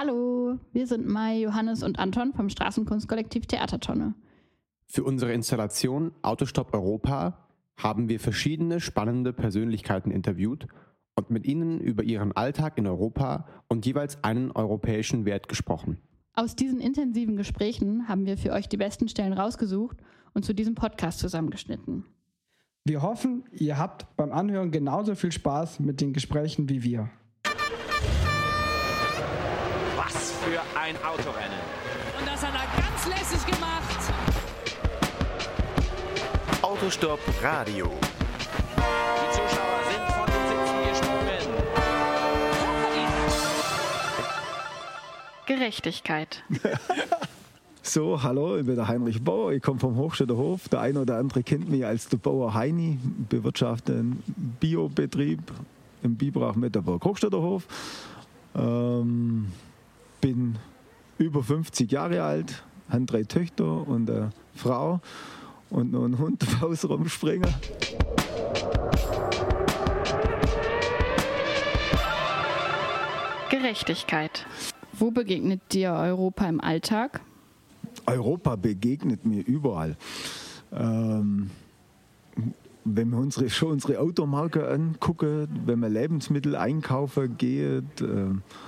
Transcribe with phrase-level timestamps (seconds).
[0.00, 4.14] Hallo, wir sind Mai, Johannes und Anton vom Straßenkunstkollektiv Theatertonne.
[4.86, 10.68] Für unsere Installation Autostopp Europa haben wir verschiedene spannende Persönlichkeiten interviewt
[11.16, 15.98] und mit ihnen über ihren Alltag in Europa und jeweils einen europäischen Wert gesprochen.
[16.32, 19.96] Aus diesen intensiven Gesprächen haben wir für euch die besten Stellen rausgesucht
[20.32, 22.04] und zu diesem Podcast zusammengeschnitten.
[22.84, 27.10] Wir hoffen, ihr habt beim Anhören genauso viel Spaß mit den Gesprächen wie wir.
[30.38, 31.58] Für ein Autorennen.
[32.18, 34.12] Und das hat er ganz lässig gemacht.
[36.62, 37.90] Autostopp Radio.
[38.76, 41.44] Die Zuschauer sind von den Sitzen gesprungen.
[45.46, 46.44] Gerechtigkeit.
[47.80, 50.68] So, hallo, ich bin der Heinrich Bauer, ich komme vom Hochstädter Hof.
[50.68, 52.98] Der eine oder andere kennt mich als der Bauer Heini,
[53.30, 54.22] bewirtschafte einen
[54.60, 55.40] Biobetrieb
[56.02, 57.66] im Biberach Metterburg Hochstädter Hof.
[58.54, 59.46] Ähm,
[60.20, 60.58] bin
[61.18, 65.00] über 50 Jahre alt, habe drei Töchter und eine Frau
[65.70, 67.52] und noch einen Hund im Haus rumspringen.
[73.50, 74.46] Gerechtigkeit.
[74.92, 77.20] Wo begegnet dir Europa im Alltag?
[78.06, 79.96] Europa begegnet mir überall.
[80.72, 81.50] Ähm,
[82.84, 88.67] wenn wir unsere, schon unsere Automarke angucken, wenn wir Lebensmittel einkaufen gehen, äh,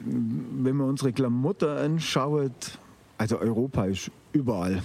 [0.00, 2.78] wenn man unsere Klamotten anschaut,
[3.18, 4.82] also Europa ist überall.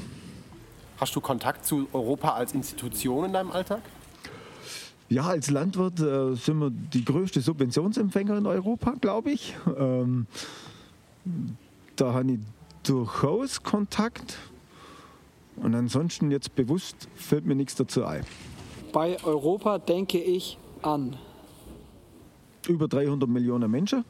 [0.98, 3.82] Hast du Kontakt zu Europa als Institution in deinem Alltag?
[5.10, 9.56] Ja, als Landwirt äh, sind wir die größte Subventionsempfänger in Europa, glaube ich.
[9.78, 10.26] Ähm,
[11.96, 12.40] da habe ich
[12.84, 14.38] durchaus Kontakt.
[15.58, 18.26] Und ansonsten jetzt bewusst fällt mir nichts dazu ein.
[18.92, 21.16] Bei Europa denke ich an.
[22.68, 24.04] Über 300 Millionen Menschen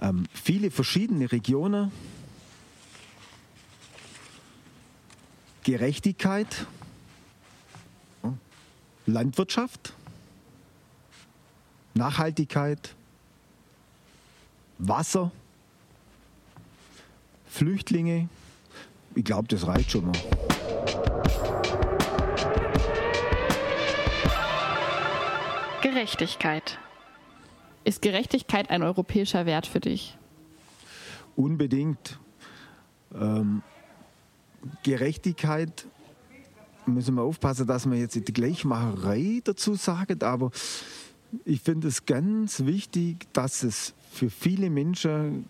[0.00, 1.92] ähm, viele verschiedene Regionen,
[5.62, 6.66] Gerechtigkeit,
[9.06, 9.92] Landwirtschaft,
[11.94, 12.94] Nachhaltigkeit,
[14.78, 15.30] Wasser,
[17.46, 18.28] Flüchtlinge.
[19.14, 20.12] Ich glaube, das reicht schon mal.
[25.82, 26.78] Gerechtigkeit.
[27.90, 30.16] Ist Gerechtigkeit ein europäischer Wert für dich?
[31.34, 32.20] Unbedingt.
[33.12, 33.62] Ähm,
[34.84, 35.88] Gerechtigkeit
[36.86, 40.52] müssen wir aufpassen, dass man jetzt die Gleichmacherei dazu sagt, aber
[41.44, 45.46] ich finde es ganz wichtig, dass es für viele Menschen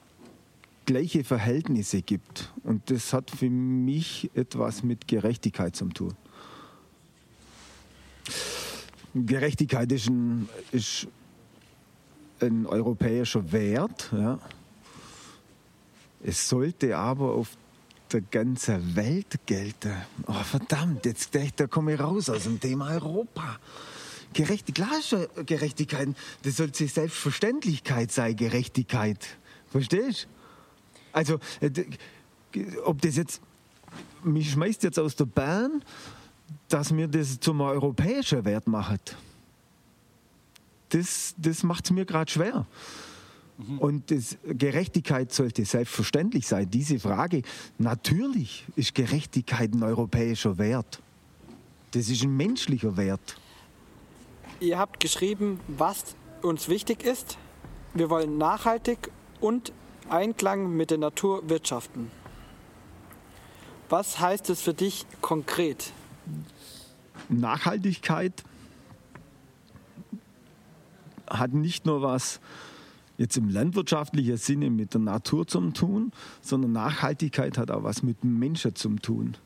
[0.87, 2.55] gleiche Verhältnisse gibt.
[2.65, 6.15] Und das hat für mich etwas mit Gerechtigkeit zu tun.
[9.15, 11.07] Gerechtigkeit ist, ein, ist
[12.43, 14.11] ein europäischer Wert.
[14.13, 14.39] Ja.
[16.23, 17.57] Es sollte aber auf
[18.13, 19.95] der ganzen Welt gelten.
[20.27, 23.59] Oh, verdammt, jetzt da komme ich raus aus dem Thema Europa.
[24.33, 26.09] Gerechtigkeit, klar ist Gerechtigkeit,
[26.43, 29.19] das sollte Selbstverständlichkeit sein, Gerechtigkeit.
[29.71, 30.29] Verstehst?
[31.13, 31.71] Also, äh,
[32.85, 33.41] ob das jetzt,
[34.23, 35.83] mich schmeißt jetzt aus der Bahn,
[36.69, 39.17] dass mir das zum europäischen Wert macht
[40.91, 42.67] das, das macht es mir gerade schwer.
[43.59, 43.79] Mhm.
[43.79, 46.71] Und das, Gerechtigkeit sollte selbstverständlich sein.
[46.71, 47.43] Diese Frage,
[47.79, 51.01] natürlich ist Gerechtigkeit ein europäischer Wert.
[51.93, 53.37] Das ist ein menschlicher Wert.
[54.61, 57.39] Ihr habt geschrieben, was uns wichtig ist.
[57.95, 59.73] Wir wollen nachhaltig und
[60.09, 62.11] Einklang mit der Natur wirtschaften.
[63.89, 65.93] Was heißt es für dich konkret?
[67.29, 68.45] Nachhaltigkeit
[71.31, 72.41] hat nicht nur was
[73.19, 76.11] jetzt im landwirtschaftlichen Sinne mit der Natur zu tun,
[76.41, 79.37] sondern Nachhaltigkeit hat auch was mit Menschen zu tun.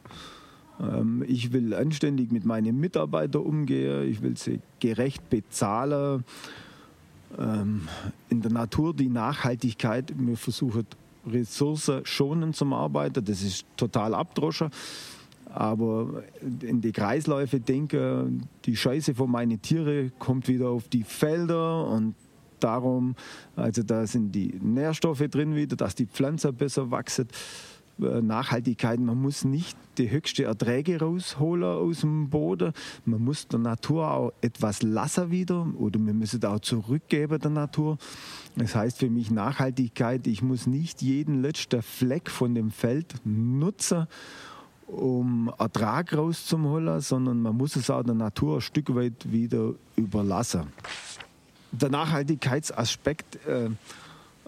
[0.81, 6.25] Ähm, ich will anständig mit meinen Mitarbeitern umgehen, ich will sie gerecht bezahlen.
[7.37, 7.89] Ähm,
[8.29, 10.87] in der Natur die Nachhaltigkeit, wir versuchen
[11.27, 14.71] ressourcenschonend zu arbeiten, das ist total abdroschen
[15.55, 16.25] aber
[16.63, 18.29] in die Kreisläufe denke,
[18.65, 22.17] die Scheiße von meinen Tieren kommt wieder auf die Felder und
[22.59, 23.15] darum,
[23.55, 27.29] also da sind die Nährstoffe drin wieder, dass die Pflanze besser wachsen.
[28.01, 32.73] Äh, Nachhaltigkeit, man muss nicht die höchste Erträge rausholen aus dem Boden,
[33.05, 37.99] man muss der Natur auch etwas lassen wieder oder wir müssen auch zurückgeben der Natur.
[38.57, 44.09] Das heißt für mich Nachhaltigkeit, ich muss nicht jeden letzten Fleck von dem Feld nutzen
[44.87, 50.73] um Ertrag rauszuholen, sondern man muss es auch der Natur ein Stück weit wieder überlassen.
[51.73, 53.71] der Nachhaltigkeitsaspekt äh,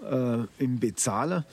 [0.09, 1.43] äh, im Bezahlen.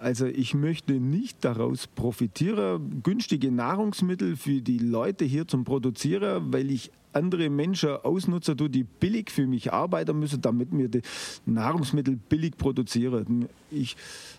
[0.00, 6.70] Also ich möchte nicht daraus profitieren, günstige Nahrungsmittel für die Leute hier zum Produzieren, weil
[6.70, 11.02] ich andere Menschen ausnutzen, die billig für mich arbeiten müssen, damit wir die
[11.44, 13.48] Nahrungsmittel billig produzieren.
[13.70, 13.96] Ich,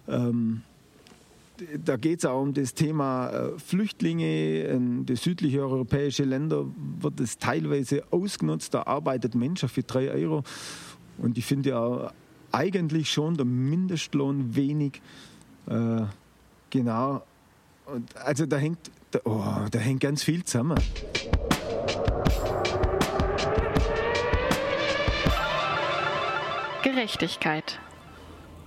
[0.08, 0.62] ähm,
[1.84, 4.64] da geht es auch um das Thema äh, Flüchtlinge.
[4.64, 6.66] In die südlichen europäischen Länder
[7.00, 8.74] wird es teilweise ausgenutzt.
[8.74, 10.44] Da arbeitet Menschen für drei Euro.
[11.18, 12.12] Und ich finde ja
[12.52, 15.02] eigentlich schon der Mindestlohn wenig.
[15.68, 16.04] Äh,
[16.70, 17.24] genau.
[17.86, 20.80] Und also da hängt, da, oh, da hängt ganz viel zusammen.
[26.84, 27.80] Gerechtigkeit.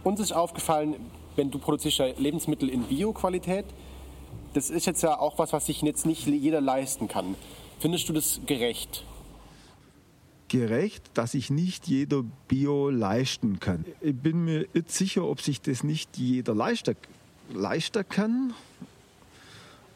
[0.04, 0.96] Uns ist aufgefallen,
[1.36, 3.66] wenn du produzierst ja Lebensmittel in Bio-Qualität,
[4.54, 7.34] das ist jetzt ja auch was, was sich jetzt nicht jeder leisten kann.
[7.80, 9.04] Findest du das gerecht?
[10.48, 13.84] Gerecht, dass sich nicht jeder Bio leisten kann.
[14.00, 16.96] Ich bin mir nicht sicher, ob sich das nicht jeder leisten,
[17.52, 18.54] leisten kann.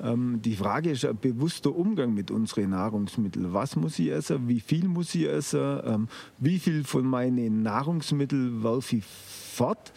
[0.00, 3.52] Ähm, die Frage ist ein bewusster Umgang mit unseren Nahrungsmitteln.
[3.52, 4.48] Was muss ich essen?
[4.48, 5.80] Wie viel muss ich essen?
[5.84, 6.08] Ähm,
[6.38, 9.92] wie viel von meinen Nahrungsmitteln werfe ich fort?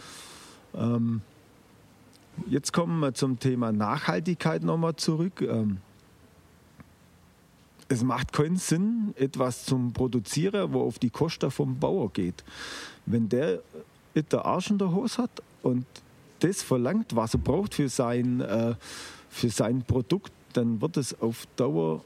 [0.75, 1.21] Ähm,
[2.47, 5.41] jetzt kommen wir zum Thema Nachhaltigkeit nochmal zurück.
[5.41, 5.77] Ähm,
[7.87, 12.43] es macht keinen Sinn, etwas zum Produzieren, wo auf die Kosten vom Bauer geht.
[13.05, 13.61] Wenn der
[14.15, 15.85] der Arsch in der Hose hat und
[16.39, 18.75] das verlangt, was er braucht für sein, äh,
[19.29, 22.03] für sein Produkt, dann wird es auf Dauer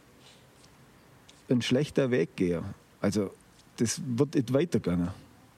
[1.49, 2.63] ein schlechter Weg gehen.
[3.01, 3.31] Also
[3.77, 5.07] das wird nicht weitergehen.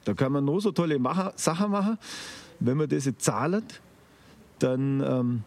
[0.06, 1.00] Da kann man nur so tolle
[1.36, 1.98] Sachen machen.
[2.60, 3.82] Wenn man das zahlt,
[4.60, 5.44] dann, ähm,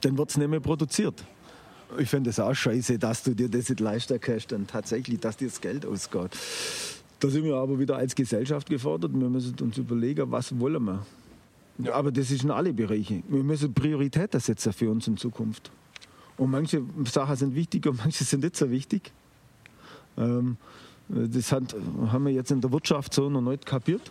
[0.00, 1.24] dann wird es nicht mehr produziert.
[1.98, 5.36] Ich finde es auch scheiße, dass du dir das nicht leisten kannst und tatsächlich, dass
[5.36, 6.30] dir das Geld ausgeht.
[7.20, 9.12] Da sind wir aber wieder als Gesellschaft gefordert.
[9.14, 11.06] Wir müssen uns überlegen, was wollen wir.
[11.78, 11.94] Ja.
[11.94, 13.22] Aber das ist in alle Bereiche.
[13.28, 15.70] Wir müssen Prioritäten setzen für uns in Zukunft.
[16.36, 19.12] Und manche Sachen sind wichtig und manche sind nicht so wichtig.
[20.16, 20.56] Ähm,
[21.08, 24.10] das haben wir jetzt in der Wirtschaft so noch nicht kapiert.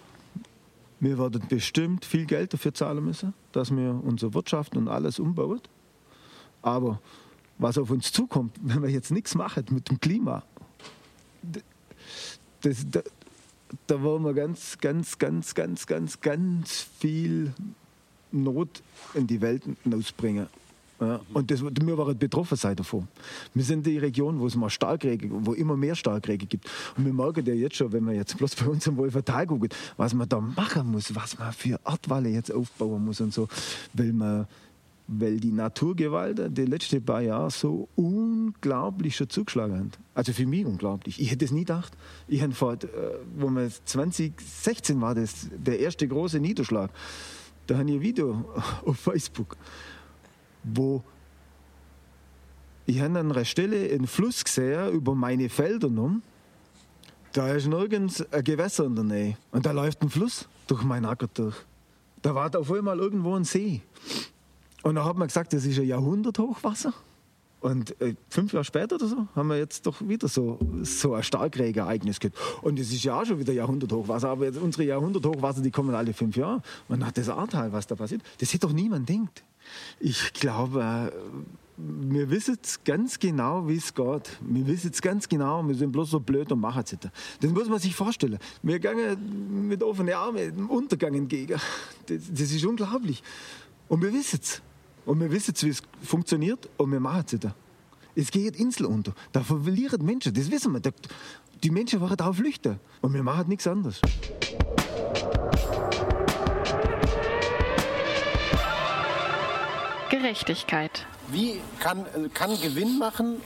[1.03, 5.59] Wir werden bestimmt viel Geld dafür zahlen müssen, dass wir unsere Wirtschaft und alles umbauen.
[6.61, 7.01] Aber
[7.57, 10.43] was auf uns zukommt, wenn wir jetzt nichts machen mit dem Klima,
[12.61, 13.03] das, das,
[13.85, 17.53] da wollen wir ganz, ganz, ganz, ganz, ganz, ganz viel
[18.31, 18.81] Not
[19.13, 20.47] in die Welt hinausbringen.
[20.99, 23.07] Ja, und das, wir waren betroffen sein davon.
[23.53, 26.69] Wir sind die Region, wo es mal Starkregen, wo immer mehr Starkregen gibt.
[26.95, 29.75] Und wir merken ja jetzt schon, wenn man jetzt bloß bei uns im Wolfertal guckt,
[29.97, 33.47] was man da machen muss, was man für Erdwalle jetzt aufbauen muss und so,
[33.93, 34.47] weil man
[35.07, 39.99] weil die Naturgewalt die letzten paar Jahre so unglaublich schon zugeschlagen hat.
[40.15, 41.19] Also für mich unglaublich.
[41.19, 41.93] Ich hätte es nie gedacht.
[42.27, 42.77] Ich habe vor, äh,
[43.37, 46.89] wo man 2016 war das der erste große Niederschlag.
[47.67, 48.45] Da habe ich ein Video
[48.85, 49.57] auf Facebook
[50.63, 51.03] wo
[52.85, 56.23] ich an einer Stelle einen Fluss gesehen über meine Felder genommen.
[57.31, 59.37] Da ist nirgends ein Gewässer in der Nähe.
[59.51, 61.55] Und da läuft ein Fluss durch meinen Acker durch.
[62.21, 63.81] Da war da auf einmal irgendwo ein See.
[64.83, 66.93] Und dann hat man gesagt, das ist ein Jahrhunderthochwasser.
[67.61, 71.23] Und äh, fünf Jahre später oder so haben wir jetzt doch wieder so, so ein
[71.23, 72.37] Starkregenereignis gehabt.
[72.61, 76.35] Und es ist ja auch schon wieder Jahrhunderthochwasser, aber unsere Jahrhunderthochwasser, die kommen alle fünf
[76.35, 76.61] Jahre.
[76.89, 79.43] Und nach das Ahrtal, was da passiert, das hätte doch niemand denkt.
[79.99, 81.11] Ich glaube,
[81.77, 84.37] wir wissen ganz genau, wie es geht.
[84.41, 87.09] Wir wissen ganz genau, wir sind bloß so blöd und machen es nicht.
[87.41, 88.37] Das muss man sich vorstellen.
[88.61, 91.59] Wir gehen mit offenen Armen dem Untergang entgegen.
[92.05, 93.23] Das, das ist unglaublich.
[93.87, 94.61] Und wir wissen es.
[95.05, 97.47] Und wir wissen, wie es funktioniert und wir machen es nicht.
[98.15, 99.13] Es geht Insel unter.
[99.31, 100.81] Da verlieren Menschen, das wissen wir.
[101.63, 103.99] Die Menschen waren da flüchten und wir machen nichts anderes.
[110.23, 111.05] Gerechtigkeit.
[111.33, 113.41] Wie kann, kann Gewinn machen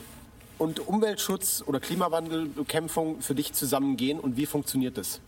[0.58, 5.20] und Umweltschutz oder Klimawandelbekämpfung für dich zusammengehen und wie funktioniert das?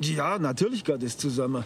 [0.00, 1.62] Ja, natürlich geht es zusammen.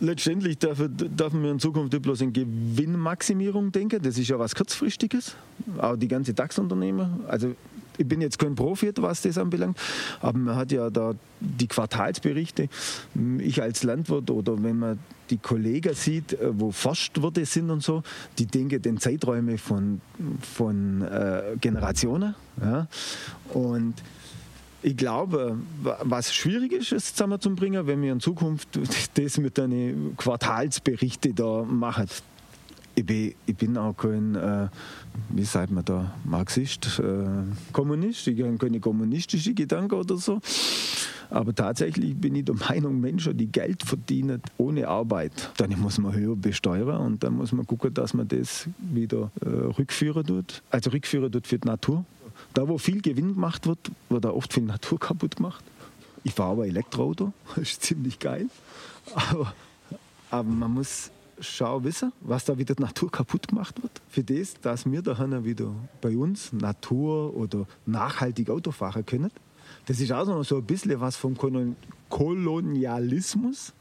[0.00, 4.00] Letztendlich dürfen wir in Zukunft nicht bloß in Gewinnmaximierung denken.
[4.00, 5.36] Das ist ja was Kurzfristiges.
[5.76, 7.24] Auch die ganze DAX-Unternehmen.
[7.28, 7.54] Also
[7.98, 9.78] ich bin jetzt kein Profi, was das anbelangt,
[10.20, 12.68] aber man hat ja da die Quartalsberichte.
[13.38, 14.98] Ich als Landwirt oder wenn man
[15.30, 18.02] die Kollegen sieht, äh, wo Forstwirte sind und so,
[18.38, 20.00] die denken den Zeiträume von,
[20.40, 22.34] von äh, Generationen.
[22.60, 22.86] Ja?
[23.52, 23.94] Und
[24.82, 28.68] ich glaube, was schwierig ist, es zusammenzubringen, wenn wir in Zukunft
[29.14, 32.06] das mit den Quartalsberichten da machen.
[32.98, 34.66] Ich bin, ich bin auch kein, äh,
[35.28, 38.26] wie sagt man da, Marxist, äh, Kommunist.
[38.26, 40.40] Ich habe keine kommunistische Gedanken oder so.
[41.30, 46.12] Aber tatsächlich bin ich der Meinung, Menschen, die Geld verdienen ohne Arbeit, dann muss man
[46.12, 50.64] höher besteuern und dann muss man gucken, dass man das wieder äh, rückführen tut.
[50.70, 52.04] Also rückführen tut für die Natur.
[52.52, 55.64] Da, wo viel Gewinn gemacht wird, wird da oft viel Natur kaputt gemacht.
[56.24, 58.48] Ich fahre aber Elektroauto, das ist ziemlich geil.
[59.14, 59.54] Aber,
[60.32, 64.00] aber man muss schau wissen, was da wieder die Natur kaputt gemacht wird.
[64.08, 69.30] Für das, dass wir da wieder bei uns Natur oder nachhaltig Auto fahren können.
[69.86, 71.36] Das ist auch noch so ein bisschen was vom
[72.08, 73.72] Kolonialismus.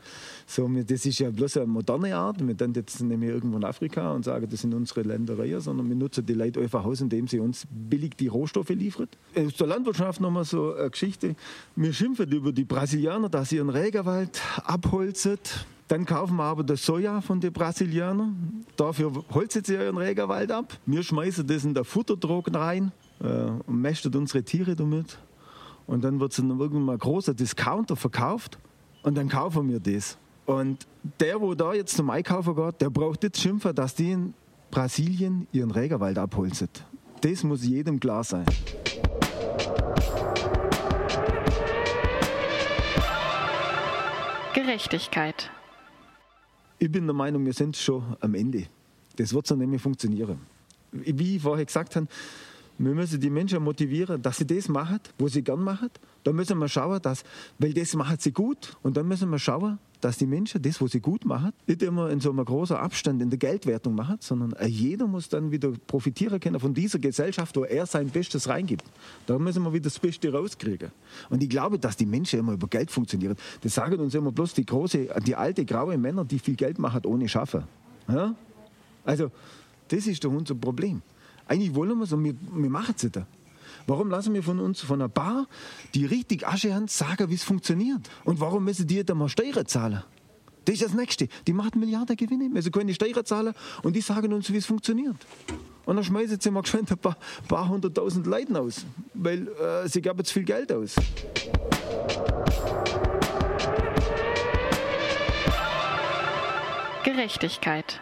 [0.45, 2.45] So, das ist ja bloß eine moderne Art.
[2.45, 5.95] Wir dann jetzt nämlich irgendwo in Afrika und sagen, das sind unsere Ländereien, sondern wir
[5.95, 9.07] nutzen die Leute einfach aus, indem sie uns billig die Rohstoffe liefern.
[9.35, 11.35] Aus der Landwirtschaft nochmal so eine Geschichte.
[11.75, 15.39] Wir schimpfen über die Brasilianer, dass sie ihren Regenwald abholzen.
[15.87, 18.65] Dann kaufen wir aber das Soja von den Brasilianern.
[18.75, 20.77] Dafür holzen sie ihren Regenwald ab.
[20.85, 22.91] Wir schmeißen das in der Futterdrogen rein
[23.21, 25.17] äh, und mästen unsere Tiere damit.
[25.85, 28.57] Und dann wird es in irgendeinem großer Discounter verkauft
[29.03, 30.17] und dann kaufen wir das.
[30.45, 30.85] Und
[31.21, 34.33] der, wo da jetzt zum Einkaufen geht, der braucht jetzt schimpfen, dass die in
[34.71, 36.67] Brasilien ihren Regenwald abholzen.
[37.21, 38.45] Das muss jedem klar sein.
[44.53, 45.49] Gerechtigkeit.
[46.79, 48.67] Ich bin der Meinung, wir sind schon am Ende.
[49.15, 50.39] Das wird so mehr funktionieren.
[50.91, 52.07] Wie ich vorher gesagt habe,
[52.77, 55.89] wir müssen die Menschen motivieren, dass sie das machen, was sie gern machen.
[56.23, 57.23] Da müssen wir schauen, dass,
[57.57, 58.77] weil das machen sie gut.
[58.83, 62.09] Und dann müssen wir schauen, dass die Menschen das, was sie gut machen, nicht immer
[62.09, 66.39] in so einem großen Abstand in der Geldwertung machen, sondern jeder muss dann wieder profitieren
[66.39, 68.83] können von dieser Gesellschaft, wo er sein Bestes reingibt.
[69.25, 70.91] Da müssen wir wieder das Beste rauskriegen.
[71.29, 73.35] Und ich glaube, dass die Menschen immer über Geld funktionieren.
[73.61, 77.01] Das sagen uns immer bloß die große, die alte graue Männer, die viel Geld machen
[77.05, 77.63] ohne Schaffen.
[78.07, 78.35] Ja?
[79.03, 79.31] Also,
[79.87, 81.01] das ist doch unser Problem.
[81.47, 83.19] Eigentlich wollen wir es und wir, wir machen es nicht.
[83.87, 85.47] Warum lassen wir von uns, von einer Bar,
[85.95, 88.01] die richtig Asche haben, sagen, wie es funktioniert?
[88.25, 90.03] Und warum müssen die dann mal Steuern zahlen?
[90.65, 91.29] Das ist das Nächste.
[91.47, 93.53] Die machen Milliarden Gewinne, müssen keine Steuern zahlen
[93.83, 95.15] und die sagen uns, wie es funktioniert.
[95.85, 97.15] Und dann schmeißen sie mal geschwind ein paar,
[97.47, 100.95] paar hunderttausend Leuten aus, weil äh, sie geben jetzt viel Geld aus.
[107.05, 108.01] Gerechtigkeit.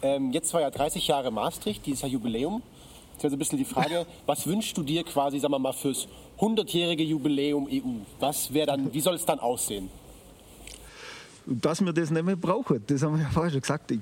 [0.00, 2.62] Ähm, jetzt war ja 30 Jahre Maastricht, dieses Jubiläum.
[3.22, 6.08] Wäre so ein bisschen die Frage, was wünschst du dir quasi, sagen wir mal, fürs
[6.38, 8.00] 100-jährige Jubiläum EU?
[8.20, 9.88] Was wäre dann, wie soll es dann aussehen?
[11.46, 13.90] Dass wir das nicht mehr brauchen, das haben wir ja vorher schon gesagt.
[13.90, 14.00] Ich,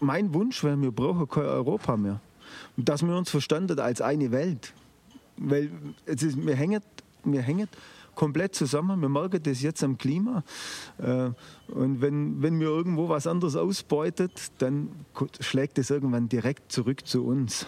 [0.00, 2.20] mein Wunsch wäre, wir brauchen kein Europa mehr.
[2.76, 4.72] Dass wir uns verstanden als eine Welt.
[5.36, 5.70] Weil
[6.04, 6.82] es ist, wir hängen,
[7.24, 7.68] wir hängen
[8.14, 9.00] komplett zusammen.
[9.00, 10.44] Wir merken das jetzt am Klima.
[10.98, 11.30] Äh,
[11.72, 14.90] und wenn, wenn mir irgendwo was anderes ausbeutet, dann
[15.40, 17.66] schlägt es irgendwann direkt zurück zu uns.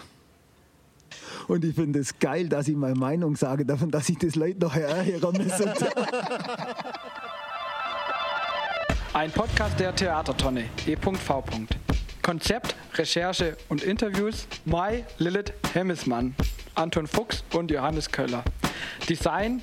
[1.47, 4.59] Und ich finde es geil, dass ich meine Meinung sage, davon, dass ich das Leute
[4.59, 5.69] noch ärgern müssen.
[9.13, 11.13] Ein Podcast der Theatertonne, E.V.
[12.21, 16.35] Konzept, Recherche und Interviews Mai Lilith Hemmesmann,
[16.73, 18.43] Anton Fuchs und Johannes Köller.
[19.07, 19.61] Design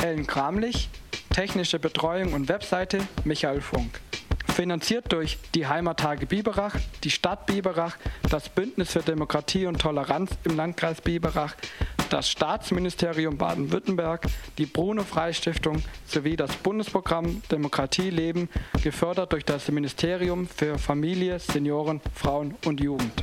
[0.00, 0.90] Helen Kramlich,
[1.30, 4.00] technische Betreuung und Webseite Michael Funk.
[4.54, 7.96] Finanziert durch die Heimattage Biberach, die Stadt Biberach,
[8.28, 11.54] das Bündnis für Demokratie und Toleranz im Landkreis Biberach,
[12.10, 14.26] das Staatsministerium Baden-Württemberg,
[14.58, 18.48] die Bruno-Frei-Stiftung sowie das Bundesprogramm Demokratie leben,
[18.82, 23.22] gefördert durch das Ministerium für Familie, Senioren, Frauen und Jugend.